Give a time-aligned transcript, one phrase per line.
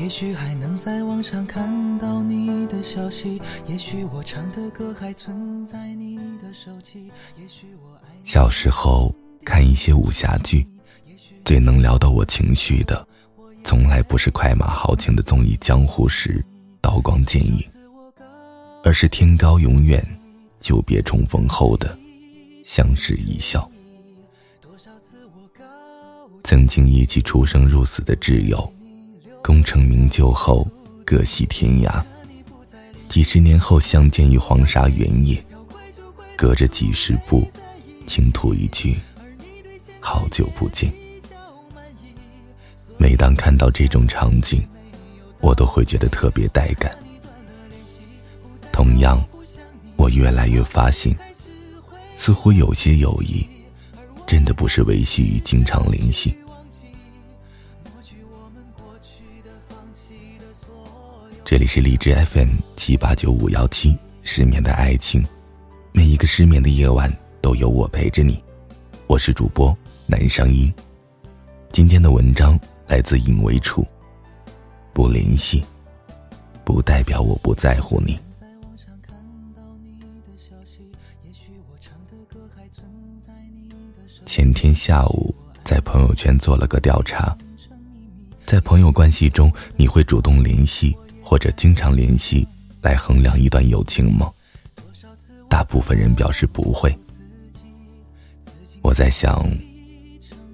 [0.00, 9.14] 也许还能在网上看到你的消息，也许我唱的歌还存在你的手机，也许我爱小时候
[9.44, 10.66] 看一些武侠剧，
[11.44, 13.06] 最能撩到我情绪的，
[13.62, 16.42] 从来不是快马豪情的综艺江湖时
[16.80, 17.62] 刀光剑影，
[18.82, 20.02] 而是天高永远，
[20.60, 21.94] 久别重逢后的
[22.64, 23.70] 相视一笑。
[26.42, 28.72] 曾经一起出生入死的挚友，
[29.42, 30.66] 功成名就后
[31.04, 32.02] 各系天涯。
[33.08, 35.42] 几十年后相见于黄沙原野，
[36.36, 37.50] 隔着几十步，
[38.06, 38.96] 轻吐一句
[39.98, 40.92] ：“好久不见。”
[42.96, 44.62] 每当看到这种场景，
[45.40, 46.96] 我都会觉得特别带感。
[48.70, 49.24] 同样，
[49.96, 51.16] 我越来越发现，
[52.14, 53.44] 似乎有些友谊。
[54.26, 56.36] 真的不是维系于经常联系。
[61.50, 65.20] 这里是荔枝 FM 七八九五幺七，失眠的爱情，
[65.90, 67.12] 每一个失眠的夜晚
[67.42, 68.40] 都有我陪着你。
[69.08, 70.72] 我是主播南声音。
[71.72, 72.56] 今天的文章
[72.86, 73.84] 来自尹为楚。
[74.92, 75.64] 不联系，
[76.64, 78.16] 不代表我不在乎你。
[84.24, 85.34] 前天下午，
[85.64, 87.36] 在朋友圈做了个调查。
[88.46, 90.96] 在朋友关系中，你会主动联系
[91.30, 92.44] 或者经常联系
[92.82, 94.28] 来衡量一段友情吗？
[95.48, 96.92] 大部分人表示不会。
[98.82, 99.48] 我在想，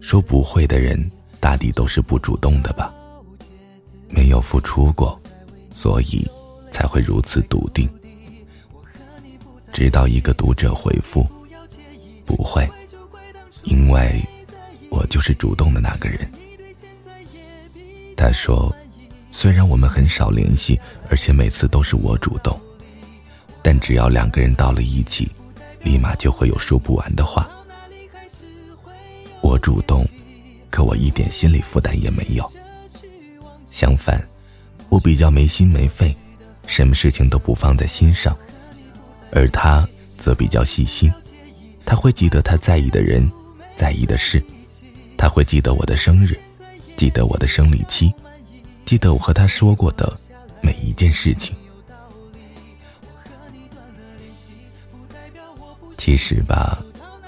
[0.00, 2.94] 说不会的人，大抵都是不主动的吧？
[4.08, 5.20] 没有付出过，
[5.72, 6.24] 所以
[6.70, 7.90] 才会如此笃定。
[9.72, 11.26] 直到一个读者回复
[12.24, 12.64] ：“不会。”
[13.66, 14.24] 因为，
[14.88, 16.30] 我就是主动的那个人。
[18.16, 18.72] 他说
[19.30, 22.58] ：“虽然我们很少联系，而且每次都是我主动，
[23.62, 25.30] 但只要两个人到了一起，
[25.82, 27.48] 立马就会有说不完的话。
[29.40, 30.06] 我主动，
[30.70, 32.52] 可我一点心理负担也没有。
[33.70, 34.22] 相反，
[34.88, 36.14] 我比较没心没肺，
[36.66, 38.36] 什么事情都不放在心上，
[39.32, 39.88] 而他
[40.18, 41.12] 则比较细心，
[41.86, 43.30] 他会记得他在意的人。”
[43.76, 44.44] 在意的事，
[45.16, 46.38] 他会记得我的生日，
[46.98, 48.12] 记得我的生理期，
[48.84, 50.16] 记得我和他说过的
[50.62, 51.54] 每一件事情。
[55.96, 56.82] 其实吧，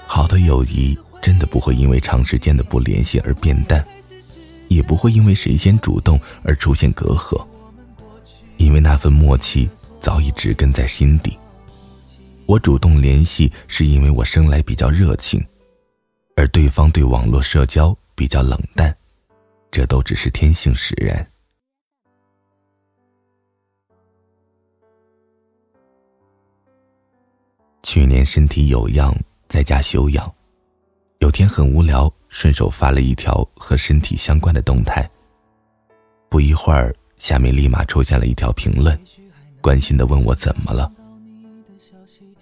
[0.07, 3.85] 好的友谊真的不会因为长时间的不联系而变淡，
[4.67, 7.45] 也不会因为谁先主动而出现隔阂，
[8.57, 9.69] 因为那份默契
[9.99, 11.37] 早已植根在心底。
[12.45, 15.41] 我主动联系，是因为我生来比较热情。
[16.35, 18.93] 而对方对网络社交比较冷淡，
[19.71, 21.25] 这都只是天性使然。
[27.83, 29.15] 去年身体有恙，
[29.47, 30.33] 在家休养，
[31.19, 35.07] 有天很无聊，顺手发了一条和身体相关的动态。
[36.29, 38.97] 不一会儿，下面立马出现了一条评论，
[39.61, 40.91] 关心的问我怎么了。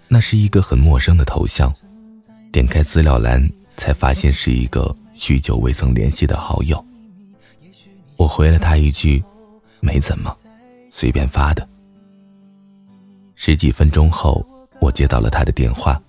[0.08, 1.72] 那是一个很陌生的头像，
[2.50, 3.48] 点开资料栏。
[3.74, 6.84] 才发现是一个许久未曾联系的好友。
[8.16, 9.20] 我回了他一句
[9.80, 10.32] ：“没怎么，
[10.90, 11.66] 随便发的。”
[13.34, 14.46] 十几分钟后，
[14.82, 16.02] 我接到了他的电话，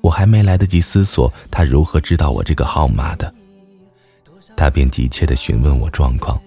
[0.00, 3.34] 我还没来得及思索他如何知道我这个号码的，
[4.56, 6.40] 他便急切的询问我状况。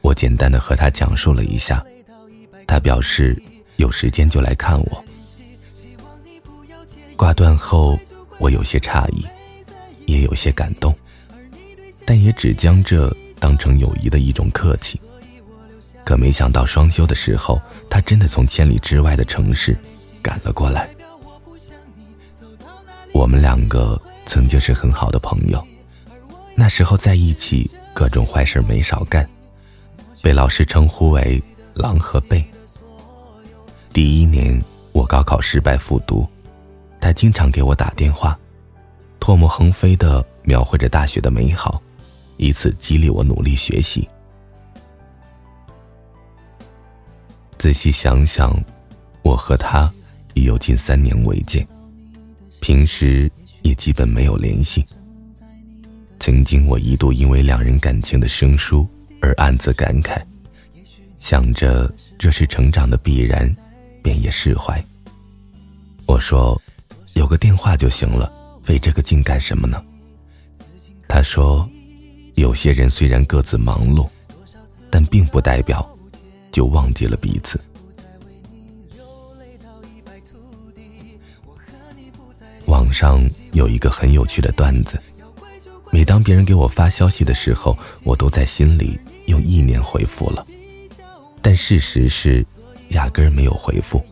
[0.00, 1.84] 我简单的和他讲述了一下，
[2.66, 3.36] 他表示
[3.76, 5.04] 有时间就来看我。
[7.16, 7.98] 挂断后。
[8.38, 9.22] 我有些诧异，
[10.06, 10.94] 也有些感动，
[12.06, 14.98] 但也只将这当成友谊的一种客气。
[16.06, 17.60] 可没想到双休的时候，
[17.90, 19.76] 他真的从千里之外的城市
[20.22, 20.88] 赶了过来。
[23.12, 25.64] 我们两个曾经是很好的朋友，
[26.54, 29.28] 那时候在一起，各种坏事没少干，
[30.22, 31.42] 被老师称呼为
[31.74, 32.44] “狼和狈”。
[33.92, 34.62] 第一年，
[34.92, 36.26] 我高考失败复读。
[37.00, 38.38] 他经常给我打电话，
[39.18, 41.82] 唾沫横飞的描绘着大学的美好，
[42.36, 44.08] 以此激励我努力学习。
[47.58, 48.54] 仔细想想，
[49.22, 49.92] 我和他
[50.34, 51.66] 已有近三年未见，
[52.60, 53.30] 平时
[53.62, 54.84] 也基本没有联系。
[56.18, 58.88] 曾经我一度因为两人感情的生疏
[59.20, 60.22] 而暗自感慨，
[61.18, 63.54] 想着这是成长的必然，
[64.02, 64.84] 便也释怀。
[66.06, 66.60] 我说。
[67.14, 68.32] 有个电话就行了，
[68.62, 69.82] 费这个劲干什么呢？
[71.08, 71.68] 他说
[72.36, 74.08] ：“有些人虽然各自忙碌，
[74.88, 75.86] 但并不代表
[76.52, 77.60] 就忘记了彼此。
[82.92, 85.00] 上有一个很有趣的段子，
[85.90, 90.46] 每当别人给我发消息的时候，我都在心里用意念回复了，
[91.42, 92.44] 但事实是，
[92.90, 94.04] 压根儿没有回复，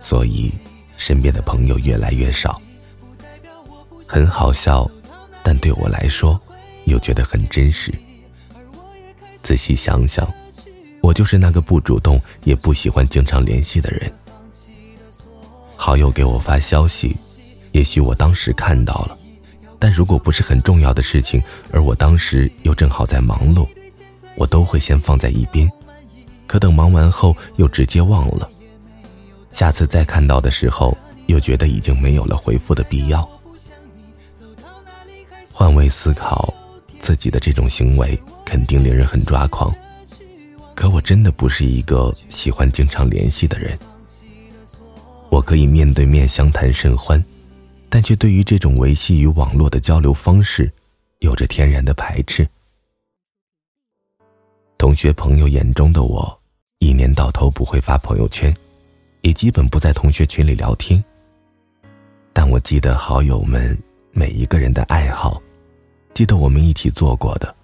[0.00, 0.52] 所以
[0.96, 2.60] 身边的朋友越来越少。
[4.06, 4.90] 很好笑，
[5.42, 6.40] 但对我来说，
[6.84, 7.92] 又觉得很真实。
[9.42, 10.28] 仔细想想，
[11.00, 14.12] 我就是那个不主动也不喜欢经常联系的人。
[15.76, 17.16] 好友给我发消息，
[17.72, 19.16] 也许我当时看到了，
[19.78, 23.66] 但如果不是很重要的事情，而我当时又正好在忙碌，
[24.34, 25.70] 我都会先放在一边。
[26.46, 28.48] 可等忙完后，又直接忘了。
[29.52, 30.96] 下次再看到的时候，
[31.26, 33.28] 又觉得已经没有了回复的必要。
[35.52, 36.52] 换位思考，
[36.98, 38.20] 自己的这种行为。
[38.42, 39.72] 肯定令人很抓狂，
[40.74, 43.78] 可我真的不是一个喜欢经常联系的人。
[45.28, 47.24] 我可以面对面相谈甚欢，
[47.90, 50.72] 但却对于这种维系与网络的交流方式，
[51.18, 52.48] 有着天然的排斥。
[54.78, 56.40] 同学朋友眼中的我，
[56.78, 58.56] 一年到头不会发朋友圈，
[59.22, 61.02] 也基本不在同学群里聊天。
[62.32, 63.76] 但我记得好友们
[64.12, 65.42] 每一个人的爱好，
[66.14, 67.54] 记得我们一起做过的。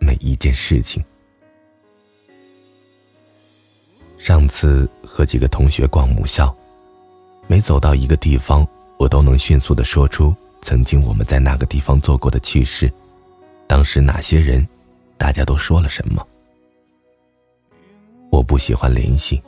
[0.00, 1.02] 每一件事情。
[4.16, 6.54] 上次和几个同学逛母校，
[7.46, 8.66] 每走到一个地方，
[8.98, 12.92] 我都能迅速的说出曾经我们在那个地方做过的趣事，
[13.66, 14.66] 当时哪些人，
[15.16, 16.26] 大家都说了什么。
[18.30, 19.42] 我不喜欢联系，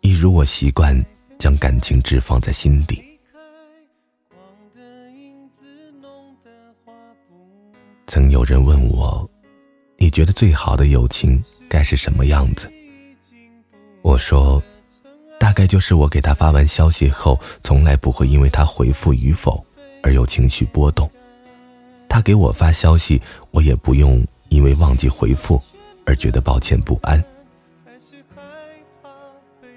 [0.00, 1.00] 一如我习惯
[1.38, 3.02] 将感情置放在心底。
[8.06, 9.28] 曾有人问我。
[9.98, 12.68] 你觉得最好的友情该是什么样子？
[14.02, 14.60] 我说，
[15.42, 19.66] 大概就是我给他发完消息后，从来不会因为他回复与否
[20.00, 21.04] 而有情绪波动；
[22.08, 25.60] 他给我发消息，我也不用因为忘记回复
[26.06, 27.20] 而觉得抱歉不安。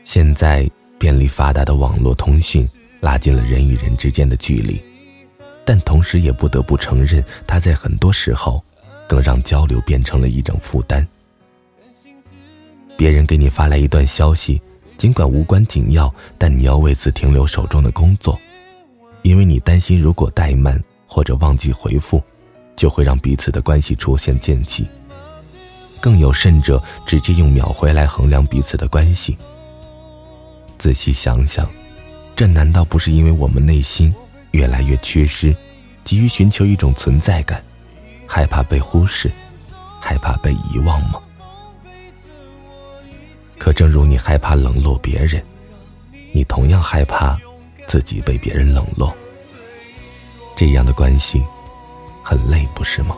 [0.04, 0.70] 现在
[1.00, 2.70] 便利发达的网络通讯
[3.00, 4.80] 拉近了人与人之间的距离，
[5.66, 8.64] 但同时也不得不承认，他在很多时候。
[9.08, 11.08] 更让交流变成了一种负担。
[12.98, 14.60] 别人给你发来一段消息，
[14.98, 18.40] 尽管无关紧要，但你要为此停留手中的工作，
[19.22, 22.22] 因为你担心如果怠慢或者忘记回复，
[22.76, 24.86] 就会让彼此的关系出现间隙。
[26.00, 29.38] 更有甚者，直接用秒回来衡量彼此的关系。
[30.78, 31.68] 仔细想想，
[32.36, 34.14] 这难道不是因为我们内心
[34.52, 35.56] 越来越缺失，
[36.04, 37.64] 急于寻求一种存在感？
[38.28, 39.32] 害怕被忽视，
[40.00, 41.20] 害怕被遗忘吗？
[43.66, 45.44] 可正如你害怕冷落别人，
[46.32, 47.36] 你同样害怕
[47.88, 49.12] 自己被别人冷落。
[50.56, 51.44] 这样的关系
[52.24, 53.18] 很累，不是吗？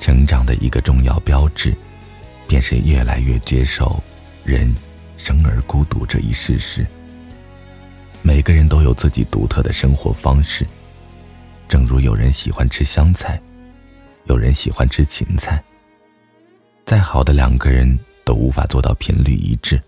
[0.00, 1.74] 成长的一个重要标志，
[2.46, 4.02] 便是越来越接受
[4.42, 4.74] 人
[5.18, 6.86] 生而孤独这一事实。
[8.22, 10.66] 每个人都有自己独特的生活方式，
[11.68, 13.38] 正如有人喜欢吃香菜，
[14.24, 15.62] 有人喜欢吃芹菜。
[16.84, 19.80] 再好的两个人都无法做到频率一致。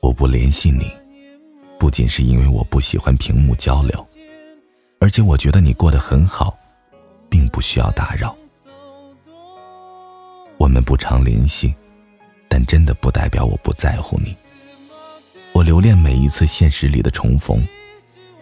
[0.00, 0.90] 我不联系你，
[1.78, 4.06] 不仅是因为我不喜欢屏幕交流，
[4.98, 6.56] 而且我觉得你过得很好，
[7.28, 8.36] 并不需要打扰。
[10.56, 11.74] 我们不常联系，
[12.48, 14.36] 但真的不代表我不在乎你。
[15.52, 17.66] 我留恋每一次现实里的重逢，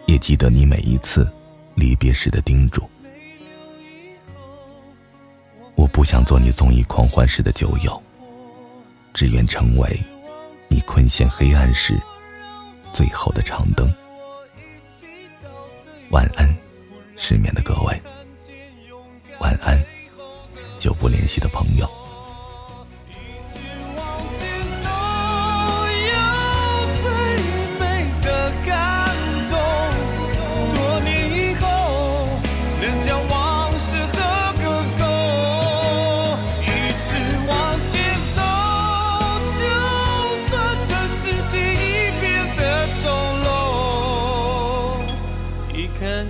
[0.05, 1.29] 也记得你每一次
[1.75, 2.89] 离别时的叮嘱。
[5.81, 7.99] 我不想做你综艺狂欢时的酒友，
[9.15, 9.99] 只愿成为
[10.69, 11.99] 你困陷黑暗时
[12.93, 13.91] 最后的长灯。
[16.11, 16.47] 晚安，
[17.17, 17.99] 失眠的各位。
[19.39, 19.83] 晚安，
[20.77, 21.89] 久不联系的朋友。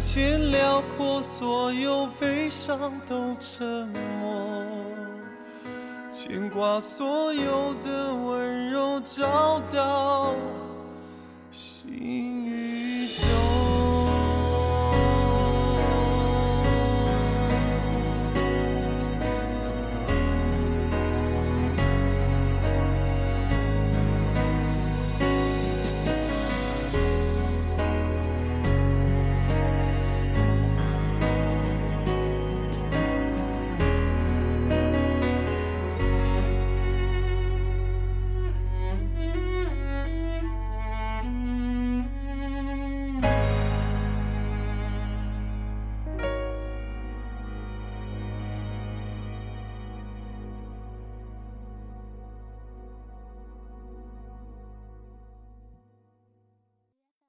[0.02, 3.88] 天辽阔，所有悲伤都沉
[4.20, 4.66] 默，
[6.12, 10.34] 牵挂所有的温柔找到。
[11.52, 12.41] 心。